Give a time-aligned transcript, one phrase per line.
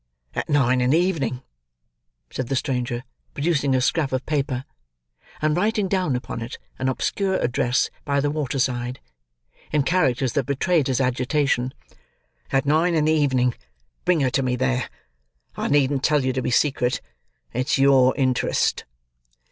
[0.33, 1.43] "At nine in the evening,"
[2.31, 3.03] said the stranger,
[3.35, 4.65] producing a scrap of paper,
[5.43, 8.99] and writing down upon it, an obscure address by the water side,
[9.71, 11.71] in characters that betrayed his agitation;
[12.51, 13.53] "at nine in the evening,
[14.03, 14.89] bring her to me there.
[15.55, 16.99] I needn't tell you to be secret.
[17.53, 18.85] It's your interest."